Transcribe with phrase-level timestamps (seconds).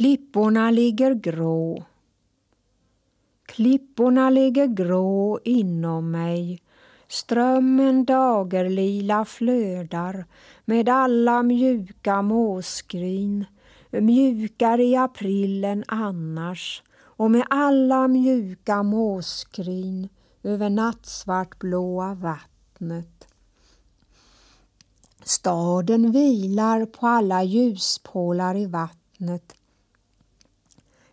[0.00, 1.84] Klipporna ligger grå.
[3.46, 6.62] Klipporna ligger grå inom mig.
[7.08, 10.24] Strömmen dagerlila flödar
[10.64, 13.44] med alla mjuka måskrin,
[13.90, 20.08] mjukare i april än annars och med alla mjuka måskrin
[20.42, 23.28] över nattsvartblåa vattnet.
[25.24, 29.54] Staden vilar på alla ljuspålar i vattnet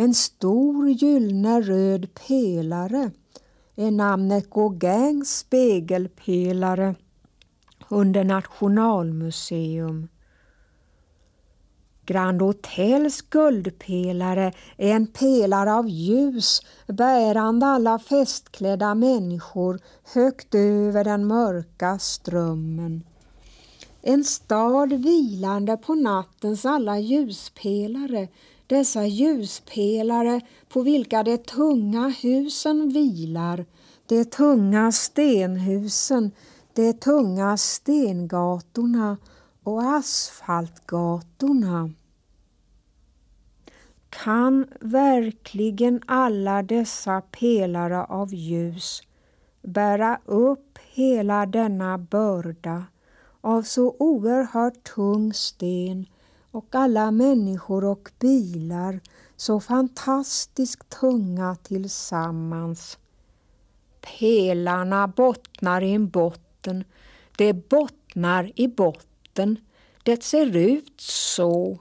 [0.00, 3.10] en stor gyllene röd pelare
[3.76, 6.94] är namnet Gauguins spegelpelare
[7.88, 10.08] under Nationalmuseum.
[12.06, 19.80] Grand Hotels guldpelare är en pelare av ljus bärande alla festklädda människor
[20.14, 23.04] högt över den mörka strömmen.
[24.02, 28.28] En stad vilande på nattens alla ljuspelare
[28.70, 33.66] dessa ljuspelare på vilka de tunga husen vilar,
[34.06, 36.30] de tunga stenhusen,
[36.74, 39.16] de tunga stengatorna
[39.62, 41.90] och asfaltgatorna.
[44.10, 49.02] Kan verkligen alla dessa pelare av ljus
[49.62, 52.84] bära upp hela denna börda
[53.40, 56.06] av så oerhört tung sten
[56.50, 59.00] och alla människor och bilar
[59.36, 62.98] så fantastiskt tunga tillsammans.
[64.00, 66.84] Pelarna bottnar i en botten,
[67.36, 69.56] det bottnar i botten.
[70.02, 71.78] Det ser ut så.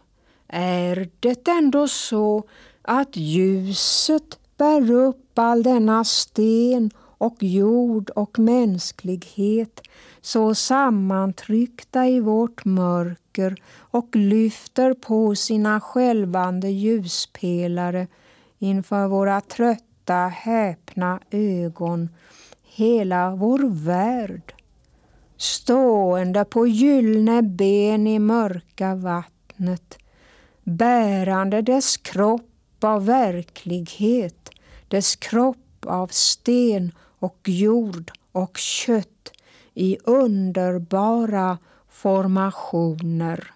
[0.48, 2.44] Är det ändå så
[2.82, 9.82] att ljuset bär upp all denna sten och jord och mänsklighet
[10.22, 18.08] så sammantryckta i vårt mörker och lyfter på sina skälvande ljuspelare
[18.60, 22.10] inför våra trötta, häpna ögon.
[22.64, 24.54] Hela vår värld
[25.38, 29.98] stående på gyllene ben i mörka vattnet
[30.64, 34.50] bärande dess kropp av verklighet,
[34.88, 39.32] dess kropp av sten och jord och kött
[39.74, 41.58] i underbara
[41.90, 43.54] formationer.